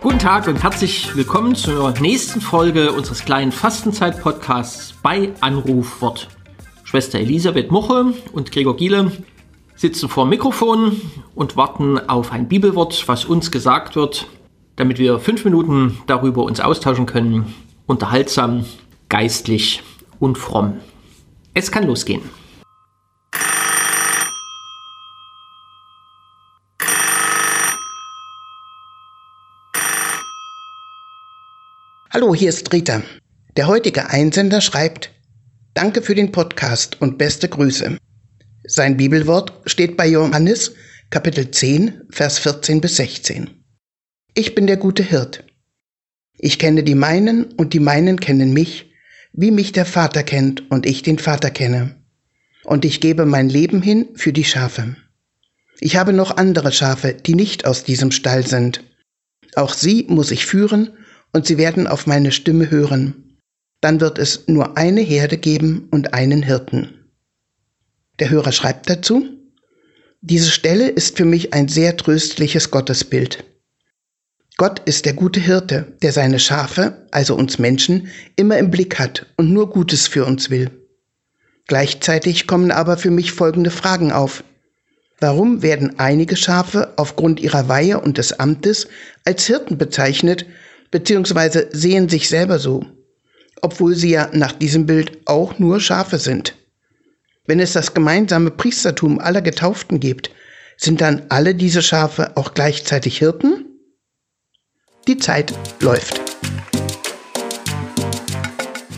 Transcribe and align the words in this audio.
Guten 0.00 0.18
Tag 0.18 0.48
und 0.48 0.62
herzlich 0.62 1.14
willkommen 1.14 1.54
zur 1.54 1.92
nächsten 2.00 2.40
Folge 2.40 2.90
unseres 2.90 3.24
kleinen 3.24 3.52
Fastenzeit-Podcasts 3.52 4.94
bei 5.00 5.32
Anrufwort. 5.40 6.28
Schwester 6.82 7.20
Elisabeth 7.20 7.70
Muche 7.70 8.14
und 8.32 8.50
Gregor 8.50 8.76
Giele 8.76 9.12
sitzen 9.76 10.08
vor 10.08 10.24
dem 10.24 10.30
Mikrofon 10.30 11.00
und 11.36 11.56
warten 11.56 12.00
auf 12.08 12.32
ein 12.32 12.48
Bibelwort, 12.48 13.06
was 13.06 13.24
uns 13.24 13.52
gesagt 13.52 13.94
wird, 13.94 14.26
damit 14.74 14.98
wir 14.98 15.20
fünf 15.20 15.44
Minuten 15.44 15.98
darüber 16.08 16.42
uns 16.42 16.58
austauschen 16.58 17.06
können, 17.06 17.54
unterhaltsam, 17.86 18.64
geistlich 19.08 19.84
und 20.18 20.36
fromm. 20.36 20.80
Es 21.52 21.72
kann 21.72 21.84
losgehen. 21.84 22.22
Hallo, 32.12 32.34
hier 32.34 32.50
ist 32.50 32.72
Rita. 32.72 33.02
Der 33.56 33.66
heutige 33.66 34.10
Einsender 34.10 34.60
schreibt, 34.60 35.10
Danke 35.74 36.02
für 36.02 36.14
den 36.14 36.30
Podcast 36.30 37.00
und 37.00 37.18
beste 37.18 37.48
Grüße. 37.48 37.96
Sein 38.64 38.96
Bibelwort 38.96 39.52
steht 39.66 39.96
bei 39.96 40.06
Johannes 40.06 40.74
Kapitel 41.10 41.50
10, 41.50 42.02
Vers 42.10 42.38
14 42.38 42.80
bis 42.80 42.96
16. 42.96 43.64
Ich 44.34 44.54
bin 44.54 44.68
der 44.68 44.76
gute 44.76 45.02
Hirt. 45.02 45.44
Ich 46.38 46.58
kenne 46.60 46.84
die 46.84 46.94
meinen 46.94 47.44
und 47.44 47.72
die 47.72 47.80
meinen 47.80 48.20
kennen 48.20 48.52
mich, 48.52 48.89
wie 49.32 49.50
mich 49.50 49.72
der 49.72 49.86
Vater 49.86 50.22
kennt 50.22 50.70
und 50.70 50.86
ich 50.86 51.02
den 51.02 51.18
Vater 51.18 51.50
kenne. 51.50 51.96
Und 52.64 52.84
ich 52.84 53.00
gebe 53.00 53.26
mein 53.26 53.48
Leben 53.48 53.82
hin 53.82 54.08
für 54.14 54.32
die 54.32 54.44
Schafe. 54.44 54.96
Ich 55.80 55.96
habe 55.96 56.12
noch 56.12 56.36
andere 56.36 56.72
Schafe, 56.72 57.14
die 57.14 57.34
nicht 57.34 57.64
aus 57.64 57.84
diesem 57.84 58.10
Stall 58.10 58.46
sind. 58.46 58.84
Auch 59.54 59.72
sie 59.72 60.04
muss 60.08 60.30
ich 60.30 60.46
führen 60.46 60.90
und 61.32 61.46
sie 61.46 61.58
werden 61.58 61.86
auf 61.86 62.06
meine 62.06 62.32
Stimme 62.32 62.70
hören. 62.70 63.38
Dann 63.80 64.00
wird 64.00 64.18
es 64.18 64.46
nur 64.46 64.76
eine 64.76 65.00
Herde 65.00 65.38
geben 65.38 65.88
und 65.90 66.12
einen 66.12 66.42
Hirten. 66.42 67.10
Der 68.18 68.28
Hörer 68.28 68.52
schreibt 68.52 68.90
dazu, 68.90 69.26
diese 70.20 70.50
Stelle 70.50 70.88
ist 70.88 71.16
für 71.16 71.24
mich 71.24 71.54
ein 71.54 71.68
sehr 71.68 71.96
tröstliches 71.96 72.70
Gottesbild. 72.70 73.44
Gott 74.60 74.80
ist 74.80 75.06
der 75.06 75.14
gute 75.14 75.40
Hirte, 75.40 75.86
der 76.02 76.12
seine 76.12 76.38
Schafe, 76.38 77.06
also 77.12 77.34
uns 77.34 77.58
Menschen, 77.58 78.08
immer 78.36 78.58
im 78.58 78.70
Blick 78.70 78.98
hat 78.98 79.24
und 79.38 79.50
nur 79.50 79.70
Gutes 79.70 80.06
für 80.06 80.26
uns 80.26 80.50
will. 80.50 80.70
Gleichzeitig 81.66 82.46
kommen 82.46 82.70
aber 82.70 82.98
für 82.98 83.10
mich 83.10 83.32
folgende 83.32 83.70
Fragen 83.70 84.12
auf. 84.12 84.44
Warum 85.18 85.62
werden 85.62 85.98
einige 85.98 86.36
Schafe 86.36 86.92
aufgrund 86.96 87.40
ihrer 87.40 87.68
Weihe 87.70 88.00
und 88.00 88.18
des 88.18 88.38
Amtes 88.38 88.86
als 89.24 89.46
Hirten 89.46 89.78
bezeichnet 89.78 90.44
beziehungsweise 90.90 91.70
sehen 91.72 92.10
sich 92.10 92.28
selber 92.28 92.58
so, 92.58 92.84
obwohl 93.62 93.94
sie 93.94 94.10
ja 94.10 94.28
nach 94.34 94.52
diesem 94.52 94.84
Bild 94.84 95.20
auch 95.24 95.58
nur 95.58 95.80
Schafe 95.80 96.18
sind. 96.18 96.54
Wenn 97.46 97.60
es 97.60 97.72
das 97.72 97.94
gemeinsame 97.94 98.50
Priestertum 98.50 99.20
aller 99.20 99.40
Getauften 99.40 100.00
gibt, 100.00 100.30
sind 100.76 101.00
dann 101.00 101.22
alle 101.30 101.54
diese 101.54 101.80
Schafe 101.80 102.36
auch 102.36 102.52
gleichzeitig 102.52 103.16
Hirten? 103.16 103.64
Die 105.08 105.16
Zeit 105.16 105.54
läuft. 105.80 106.20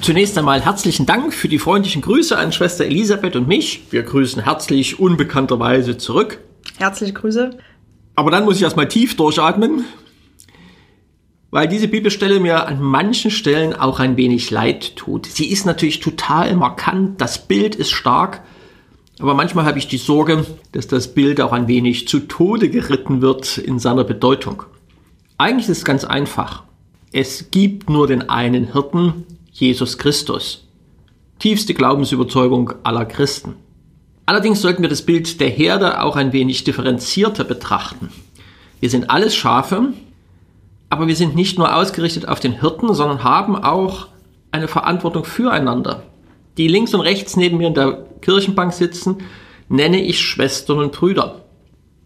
Zunächst 0.01 0.37
einmal 0.37 0.61
herzlichen 0.61 1.07
Dank 1.07 1.33
für 1.33 1.49
die 1.49 1.61
freundlichen 1.61 2.03
Grüße 2.03 2.37
an 2.37 2.51
Schwester 2.51 2.85
Elisabeth 2.85 3.37
und 3.37 3.47
mich. 3.47 3.85
Wir 3.91 4.03
grüßen 4.03 4.43
herzlich 4.43 4.99
unbekannterweise 4.99 5.97
zurück. 5.97 6.41
Herzliche 6.77 7.13
Grüße. 7.13 7.57
Aber 8.17 8.33
dann 8.33 8.45
muss 8.45 8.57
ich 8.57 8.63
erstmal 8.63 8.89
tief 8.89 9.17
durchatmen, 9.17 9.85
weil 11.53 11.69
diese 11.69 11.87
Bibelstelle 11.87 12.41
mir 12.41 12.67
an 12.67 12.83
manchen 12.83 13.31
Stellen 13.31 13.73
auch 13.73 14.01
ein 14.01 14.17
wenig 14.17 14.51
leid 14.51 14.97
tut. 14.97 15.27
Sie 15.27 15.47
ist 15.47 15.67
natürlich 15.67 16.01
total 16.01 16.57
markant, 16.57 17.21
das 17.21 17.47
Bild 17.47 17.77
ist 17.77 17.93
stark, 17.93 18.43
aber 19.21 19.35
manchmal 19.35 19.67
habe 19.67 19.79
ich 19.79 19.87
die 19.87 19.99
Sorge, 19.99 20.45
dass 20.73 20.89
das 20.89 21.15
Bild 21.15 21.41
auch 21.41 21.53
ein 21.53 21.69
wenig 21.69 22.09
zu 22.09 22.19
Tode 22.21 22.71
geritten 22.71 23.23
wird 23.23 23.57
in 23.57 23.79
seiner 23.79 24.03
Bedeutung. 24.03 24.65
Eigentlich 25.43 25.69
ist 25.69 25.79
es 25.79 25.85
ganz 25.85 26.05
einfach. 26.05 26.63
Es 27.11 27.51
gibt 27.51 27.91
nur 27.91 28.07
den 28.07 28.29
einen 28.29 28.73
Hirten, 28.73 29.27
Jesus 29.51 29.99
Christus. 29.99 30.69
Tiefste 31.41 31.75
Glaubensüberzeugung 31.75 32.75
aller 32.85 33.05
Christen. 33.07 33.57
Allerdings 34.25 34.63
sollten 34.63 34.83
wir 34.83 34.89
das 34.89 35.03
Bild 35.03 35.41
der 35.41 35.49
Herde 35.49 36.01
auch 36.01 36.15
ein 36.15 36.33
wenig 36.33 36.63
differenzierter 36.63 37.43
betrachten. 37.43 38.11
Wir 38.79 38.89
sind 38.89 39.11
alles 39.11 39.35
Schafe, 39.35 39.89
aber 40.91 41.09
wir 41.09 41.17
sind 41.17 41.35
nicht 41.35 41.59
nur 41.59 41.75
ausgerichtet 41.75 42.29
auf 42.29 42.39
den 42.39 42.61
Hirten, 42.61 42.95
sondern 42.95 43.25
haben 43.25 43.57
auch 43.57 44.07
eine 44.53 44.69
Verantwortung 44.69 45.25
füreinander. 45.25 46.05
Die 46.57 46.69
links 46.69 46.95
und 46.95 47.01
rechts 47.01 47.37
neben 47.37 47.57
mir 47.57 47.67
in 47.67 47.75
der 47.75 48.07
Kirchenbank 48.21 48.73
sitzen, 48.73 49.17
nenne 49.69 50.05
ich 50.05 50.21
Schwestern 50.21 50.79
und 50.79 50.93
Brüder. 50.93 51.41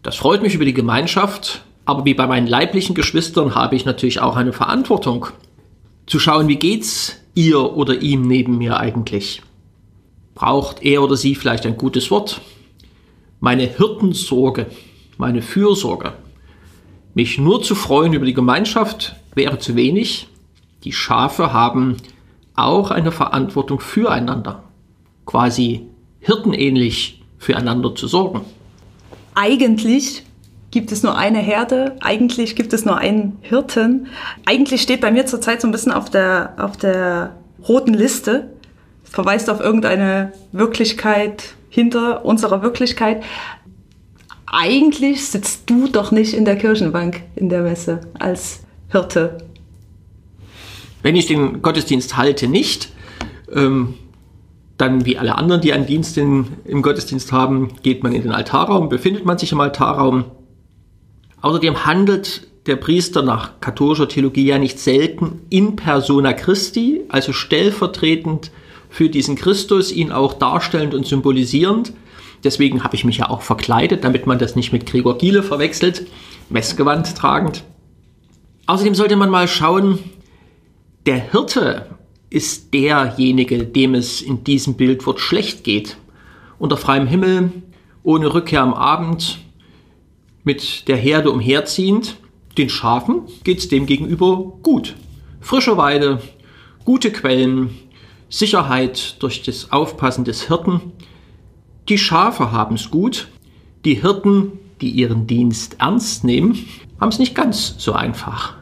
Das 0.01 0.15
freut 0.15 0.41
mich 0.41 0.55
über 0.55 0.65
die 0.65 0.73
Gemeinschaft, 0.73 1.66
aber 1.87 2.03
wie 2.03 2.13
bei 2.13 2.27
meinen 2.27 2.47
leiblichen 2.47 2.95
Geschwistern 2.95 3.55
habe 3.55 3.77
ich 3.77 3.85
natürlich 3.85 4.19
auch 4.19 4.35
eine 4.35 4.51
Verantwortung. 4.51 5.27
Zu 6.05 6.19
schauen, 6.19 6.49
wie 6.49 6.57
geht's 6.57 7.15
ihr 7.33 7.77
oder 7.77 8.01
ihm 8.01 8.27
neben 8.27 8.57
mir 8.57 8.77
eigentlich? 8.77 9.41
Braucht 10.35 10.83
er 10.83 11.01
oder 11.01 11.15
sie 11.15 11.33
vielleicht 11.33 11.65
ein 11.65 11.77
gutes 11.77 12.11
Wort? 12.11 12.41
Meine 13.39 13.63
Hirtensorge, 13.63 14.65
meine 15.17 15.41
Fürsorge, 15.41 16.11
mich 17.13 17.37
nur 17.37 17.63
zu 17.63 17.73
freuen 17.73 18.11
über 18.11 18.25
die 18.25 18.33
Gemeinschaft 18.33 19.15
wäre 19.33 19.57
zu 19.57 19.77
wenig. 19.77 20.27
Die 20.83 20.91
Schafe 20.91 21.53
haben 21.53 21.95
auch 22.53 22.91
eine 22.91 23.13
Verantwortung 23.13 23.79
füreinander, 23.79 24.61
quasi 25.25 25.87
hirtenähnlich 26.19 27.21
füreinander 27.37 27.95
zu 27.95 28.09
sorgen. 28.09 28.41
Eigentlich 29.35 30.23
gibt 30.77 30.91
es 30.91 31.01
nur 31.01 31.17
eine 31.17 31.39
Herde, 31.39 31.95
eigentlich 32.01 32.55
gibt 32.55 32.71
es 32.71 32.85
nur 32.85 32.97
einen 32.97 33.39
Hirten. 33.41 34.05
Eigentlich 34.45 34.83
steht 34.83 35.01
bei 35.01 35.09
mir 35.09 35.25
zurzeit 35.25 35.59
so 35.59 35.67
ein 35.67 35.71
bisschen 35.71 35.91
auf 35.91 36.11
der, 36.11 36.53
auf 36.59 36.77
der 36.77 37.35
roten 37.67 37.95
Liste. 37.95 38.51
Verweist 39.03 39.49
auf 39.49 39.59
irgendeine 39.59 40.33
Wirklichkeit 40.51 41.55
hinter 41.69 42.25
unserer 42.25 42.61
Wirklichkeit 42.61 43.23
eigentlich 44.45 45.25
sitzt 45.25 45.69
du 45.69 45.87
doch 45.87 46.11
nicht 46.11 46.33
in 46.35 46.45
der 46.45 46.55
Kirchenbank 46.55 47.23
in 47.35 47.49
der 47.49 47.63
Messe 47.63 48.01
als 48.17 48.61
Hirte. 48.89 49.39
Wenn 51.01 51.15
ich 51.15 51.25
den 51.25 51.61
Gottesdienst 51.61 52.17
halte, 52.17 52.47
nicht. 52.47 52.91
Ähm, 53.53 53.95
dann, 54.77 55.05
wie 55.05 55.17
alle 55.17 55.35
anderen, 55.35 55.61
die 55.61 55.73
einen 55.73 55.87
Dienst 55.87 56.17
in, 56.17 56.45
im 56.65 56.81
Gottesdienst 56.81 57.31
haben, 57.31 57.71
geht 57.81 58.03
man 58.03 58.13
in 58.13 58.21
den 58.21 58.31
Altarraum, 58.31 58.89
befindet 58.89 59.25
man 59.25 59.37
sich 59.37 59.51
im 59.51 59.59
Altarraum. 59.59 60.25
Außerdem 61.41 61.85
handelt 61.85 62.47
der 62.65 62.75
Priester 62.75 63.21
nach 63.21 63.59
katholischer 63.61 64.09
Theologie 64.09 64.45
ja 64.45 64.57
nicht 64.57 64.79
selten 64.79 65.41
in 65.49 65.75
persona 65.75 66.33
Christi, 66.33 67.01
also 67.09 67.31
stellvertretend 67.31 68.51
für 68.89 69.09
diesen 69.09 69.35
Christus, 69.35 69.91
ihn 69.91 70.11
auch 70.11 70.33
darstellend 70.33 70.93
und 70.93 71.05
symbolisierend. 71.05 71.93
Deswegen 72.43 72.83
habe 72.83 72.95
ich 72.95 73.05
mich 73.05 73.17
ja 73.17 73.29
auch 73.29 73.41
verkleidet, 73.41 74.03
damit 74.03 74.27
man 74.27 74.39
das 74.39 74.55
nicht 74.55 74.73
mit 74.73 74.85
Gregor 74.85 75.17
Giele 75.17 75.43
verwechselt, 75.43 76.07
Messgewand 76.49 77.15
tragend. 77.15 77.63
Außerdem 78.65 78.95
sollte 78.95 79.15
man 79.15 79.29
mal 79.29 79.47
schauen, 79.47 79.99
der 81.05 81.31
Hirte 81.31 81.87
ist 82.29 82.73
derjenige, 82.73 83.63
dem 83.63 83.95
es 83.95 84.21
in 84.21 84.43
diesem 84.43 84.75
Bildwort 84.75 85.19
schlecht 85.19 85.63
geht. 85.63 85.97
Unter 86.59 86.75
freiem 86.75 87.07
Himmel, 87.07 87.51
ohne 88.03 88.33
Rückkehr 88.33 88.61
am 88.61 88.73
Abend, 88.73 89.39
mit 90.47 90.87
der 90.87 90.95
Herde 90.95 91.29
umherziehend. 91.29 92.15
Den 92.57 92.69
Schafen 92.69 93.23
geht 93.43 93.59
es 93.59 93.67
demgegenüber 93.67 94.53
gut. 94.63 94.95
Frische 95.41 95.75
Weide, 95.75 96.21
gute 96.85 97.11
Quellen, 97.11 97.77
Sicherheit 98.29 99.21
durch 99.21 99.43
das 99.43 99.73
Aufpassen 99.73 100.23
des 100.23 100.47
Hirten, 100.47 100.93
die 101.89 101.97
Schafe 101.97 102.53
haben 102.53 102.75
es 102.75 102.89
gut, 102.89 103.27
die 103.83 103.95
Hirten, 103.95 104.53
die 104.79 104.89
ihren 104.89 105.27
Dienst 105.27 105.75
ernst 105.79 106.23
nehmen, 106.23 106.57
haben 106.97 107.09
es 107.09 107.19
nicht 107.19 107.35
ganz 107.35 107.75
so 107.77 107.91
einfach. 107.91 108.55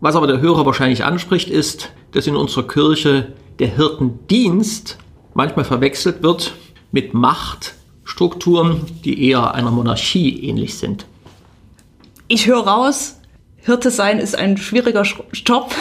Was 0.00 0.16
aber 0.16 0.26
der 0.26 0.40
Hörer 0.40 0.66
wahrscheinlich 0.66 1.04
anspricht, 1.04 1.50
ist, 1.50 1.92
dass 2.10 2.26
in 2.26 2.34
unserer 2.34 2.66
Kirche 2.66 3.32
der 3.60 3.68
Hirtendienst 3.76 4.98
manchmal 5.34 5.64
verwechselt 5.64 6.24
wird 6.24 6.54
mit 6.90 7.14
Machtstrukturen, 8.04 8.82
die 9.04 9.28
eher 9.28 9.54
einer 9.54 9.70
Monarchie 9.70 10.46
ähnlich 10.46 10.78
sind. 10.78 11.06
Ich 12.28 12.46
höre 12.46 12.66
raus, 12.66 13.18
Hirte 13.56 13.90
sein 13.90 14.18
ist 14.18 14.36
ein 14.36 14.56
schwieriger 14.56 15.04
Job. 15.32 15.74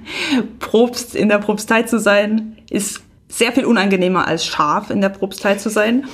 Propst 0.58 1.14
in 1.14 1.28
der 1.28 1.38
Propstei 1.38 1.82
zu 1.82 1.98
sein 1.98 2.58
ist 2.68 3.02
sehr 3.30 3.52
viel 3.52 3.64
unangenehmer 3.64 4.26
als 4.26 4.44
Schaf 4.44 4.90
in 4.90 5.00
der 5.00 5.08
Propstei 5.08 5.54
zu 5.54 5.70
sein. 5.70 6.04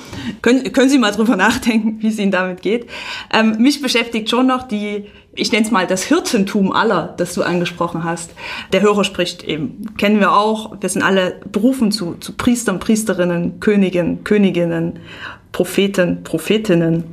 Können, 0.42 0.70
können 0.72 0.90
Sie 0.90 0.98
mal 0.98 1.12
drüber 1.12 1.34
nachdenken, 1.36 1.96
wie 2.00 2.08
es 2.08 2.18
Ihnen 2.18 2.30
damit 2.30 2.62
geht. 2.62 2.88
Ähm, 3.32 3.56
mich 3.58 3.80
beschäftigt 3.80 4.28
schon 4.28 4.46
noch 4.46 4.68
die, 4.68 5.06
ich 5.34 5.50
nenne 5.50 5.64
es 5.64 5.72
mal 5.72 5.86
das 5.86 6.04
Hirtentum 6.04 6.72
aller, 6.72 7.14
das 7.16 7.34
du 7.34 7.42
angesprochen 7.42 8.04
hast. 8.04 8.32
Der 8.72 8.82
Hörer 8.82 9.02
spricht 9.02 9.42
eben, 9.42 9.96
kennen 9.96 10.20
wir 10.20 10.32
auch, 10.32 10.76
wir 10.80 10.88
sind 10.88 11.02
alle 11.02 11.40
berufen 11.50 11.90
zu, 11.90 12.14
zu 12.20 12.32
Priestern, 12.32 12.78
Priesterinnen, 12.78 13.60
Königen, 13.60 14.22
Königinnen, 14.22 14.98
Propheten, 15.52 16.22
Prophetinnen, 16.22 17.04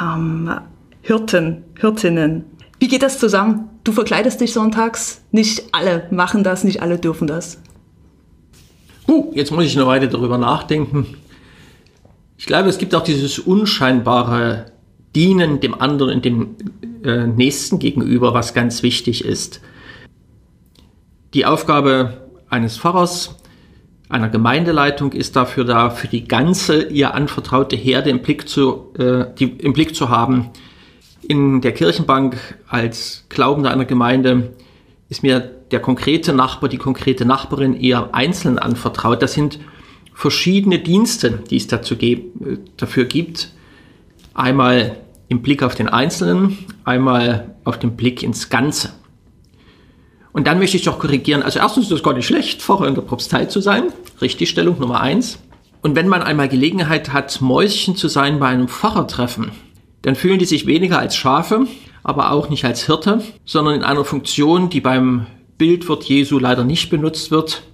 ähm, 0.00 0.60
Hirten, 1.02 1.64
Hirtinnen. 1.78 2.44
Wie 2.78 2.86
geht 2.86 3.02
das 3.02 3.18
zusammen? 3.18 3.68
Du 3.82 3.90
verkleidest 3.90 4.40
dich 4.40 4.52
sonntags, 4.52 5.22
nicht 5.32 5.64
alle 5.72 6.06
machen 6.10 6.44
das, 6.44 6.62
nicht 6.62 6.82
alle 6.82 6.98
dürfen 6.98 7.26
das. 7.26 7.60
Uh, 9.08 9.32
jetzt 9.34 9.50
muss 9.50 9.64
ich 9.64 9.76
eine 9.76 9.86
Weile 9.86 10.08
darüber 10.08 10.36
nachdenken. 10.36 11.06
Ich 12.36 12.46
glaube, 12.46 12.68
es 12.68 12.78
gibt 12.78 12.94
auch 12.94 13.02
dieses 13.02 13.38
unscheinbare 13.38 14.66
Dienen 15.16 15.60
dem 15.60 15.80
anderen 15.80 16.16
und 16.16 16.24
dem 16.24 16.56
äh, 17.02 17.26
Nächsten 17.26 17.78
gegenüber, 17.78 18.34
was 18.34 18.52
ganz 18.52 18.82
wichtig 18.82 19.24
ist. 19.24 19.60
Die 21.34 21.46
Aufgabe 21.46 22.28
eines 22.50 22.78
Pfarrers, 22.78 23.34
einer 24.10 24.28
Gemeindeleitung 24.28 25.12
ist 25.12 25.36
dafür 25.36 25.64
da, 25.64 25.90
für 25.90 26.08
die 26.08 26.28
ganze 26.28 26.84
ihr 26.84 27.14
anvertraute 27.14 27.76
Herde 27.76 28.10
im 28.10 28.20
Blick 28.20 28.48
zu, 28.48 28.92
äh, 28.98 29.24
die, 29.38 29.44
im 29.44 29.72
Blick 29.72 29.94
zu 29.94 30.10
haben. 30.10 30.50
In 31.26 31.60
der 31.60 31.72
Kirchenbank 31.72 32.36
als 32.68 33.24
Glaubender 33.28 33.70
einer 33.70 33.84
Gemeinde 33.84 34.54
ist 35.08 35.22
mir 35.22 35.40
der 35.40 35.80
konkrete 35.80 36.32
Nachbar, 36.32 36.68
die 36.68 36.76
konkrete 36.76 37.24
Nachbarin 37.24 37.74
eher 37.74 38.14
einzeln 38.14 38.58
anvertraut. 38.58 39.22
Das 39.22 39.32
sind 39.32 39.58
verschiedene 40.14 40.78
Dienste, 40.78 41.42
die 41.50 41.56
es 41.56 41.66
dazu 41.66 41.94
dafür 42.76 43.04
gibt. 43.04 43.52
Einmal 44.34 44.96
im 45.28 45.42
Blick 45.42 45.62
auf 45.62 45.74
den 45.74 45.88
Einzelnen, 45.88 46.58
einmal 46.84 47.54
auf 47.64 47.78
den 47.78 47.96
Blick 47.96 48.22
ins 48.22 48.50
Ganze. 48.50 48.92
Und 50.32 50.46
dann 50.46 50.58
möchte 50.58 50.76
ich 50.76 50.84
doch 50.84 50.98
korrigieren. 50.98 51.42
Also 51.42 51.58
erstens 51.58 51.86
ist 51.86 51.92
es 51.92 52.02
gar 52.02 52.14
nicht 52.14 52.26
schlecht, 52.26 52.62
Pfarrer 52.62 52.86
in 52.86 52.94
der 52.94 53.02
Propstei 53.02 53.46
zu 53.46 53.60
sein. 53.60 53.84
Richtigstellung 54.20 54.78
Nummer 54.78 55.00
eins. 55.00 55.38
Und 55.82 55.96
wenn 55.96 56.08
man 56.08 56.22
einmal 56.22 56.48
Gelegenheit 56.48 57.12
hat, 57.12 57.40
Mäuschen 57.40 57.96
zu 57.96 58.08
sein 58.08 58.38
bei 58.38 58.48
einem 58.48 58.68
Pfarrertreffen, 58.68 59.52
dann 60.02 60.16
fühlen 60.16 60.38
die 60.38 60.44
sich 60.44 60.66
weniger 60.66 60.98
als 60.98 61.16
Schafe, 61.16 61.66
aber 62.08 62.32
auch 62.32 62.48
nicht 62.48 62.64
als 62.64 62.86
Hirte, 62.86 63.22
sondern 63.44 63.74
in 63.74 63.82
einer 63.82 64.02
Funktion, 64.02 64.70
die 64.70 64.80
beim 64.80 65.26
Bildwort 65.58 66.04
Jesu 66.04 66.38
leider 66.38 66.64
nicht 66.64 66.88
benutzt 66.88 67.30
wird. 67.30 67.64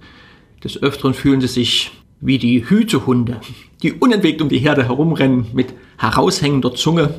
Des 0.64 0.82
Öfteren 0.82 1.14
fühlen 1.14 1.40
sie 1.40 1.46
sich 1.46 1.92
wie 2.20 2.38
die 2.38 2.68
Hütehunde, 2.68 3.40
die 3.84 3.92
unentwegt 3.92 4.42
um 4.42 4.48
die 4.48 4.58
Herde 4.58 4.88
herumrennen 4.88 5.46
mit 5.52 5.72
heraushängender 5.98 6.74
Zunge 6.74 7.14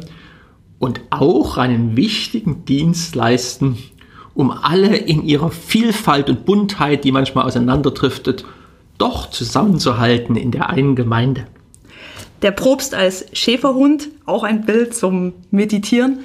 und 0.78 1.00
auch 1.10 1.58
einen 1.58 1.96
wichtigen 1.96 2.66
Dienst 2.66 3.16
leisten, 3.16 3.78
um 4.34 4.52
alle 4.52 4.98
in 4.98 5.24
ihrer 5.24 5.52
Vielfalt 5.52 6.30
und 6.30 6.46
Buntheit, 6.46 7.06
die 7.06 7.14
manchmal 7.14 7.46
auseinanderdriftet, 7.46 8.44
doch 8.98 9.30
zusammenzuhalten 9.30 10.36
in 10.36 10.52
der 10.52 10.70
einen 10.70 10.98
Gemeinde. 10.98 11.48
Der 12.42 12.52
Probst 12.52 12.94
als 12.94 13.26
Schäferhund, 13.32 14.10
auch 14.26 14.44
ein 14.44 14.66
Bild 14.66 14.94
zum 14.94 15.32
Meditieren. 15.52 16.20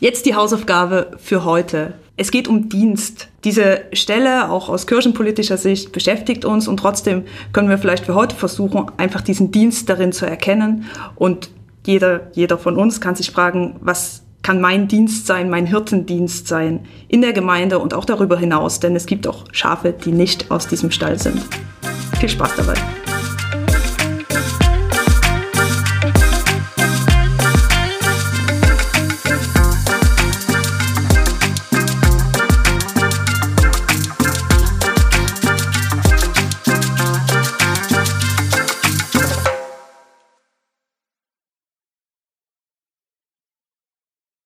Jetzt 0.00 0.24
die 0.24 0.34
Hausaufgabe 0.34 1.18
für 1.18 1.44
heute. 1.44 1.92
Es 2.16 2.30
geht 2.30 2.48
um 2.48 2.70
Dienst. 2.70 3.28
Diese 3.44 3.82
Stelle, 3.92 4.50
auch 4.50 4.70
aus 4.70 4.86
kirchenpolitischer 4.86 5.58
Sicht, 5.58 5.92
beschäftigt 5.92 6.46
uns 6.46 6.68
und 6.68 6.78
trotzdem 6.78 7.24
können 7.52 7.68
wir 7.68 7.76
vielleicht 7.76 8.06
für 8.06 8.14
heute 8.14 8.34
versuchen, 8.34 8.90
einfach 8.96 9.20
diesen 9.20 9.50
Dienst 9.50 9.90
darin 9.90 10.12
zu 10.12 10.24
erkennen. 10.24 10.86
Und 11.16 11.50
jeder, 11.84 12.30
jeder 12.32 12.56
von 12.56 12.76
uns 12.76 13.02
kann 13.02 13.14
sich 13.14 13.30
fragen, 13.30 13.76
was 13.82 14.22
kann 14.42 14.62
mein 14.62 14.88
Dienst 14.88 15.26
sein, 15.26 15.50
mein 15.50 15.66
Hirtendienst 15.66 16.48
sein 16.48 16.86
in 17.08 17.20
der 17.20 17.34
Gemeinde 17.34 17.78
und 17.78 17.92
auch 17.92 18.06
darüber 18.06 18.38
hinaus, 18.38 18.80
denn 18.80 18.96
es 18.96 19.04
gibt 19.04 19.26
auch 19.26 19.44
Schafe, 19.52 19.92
die 19.92 20.12
nicht 20.12 20.50
aus 20.50 20.66
diesem 20.66 20.90
Stall 20.90 21.18
sind. 21.18 21.42
Viel 22.18 22.30
Spaß 22.30 22.56
dabei. 22.56 22.99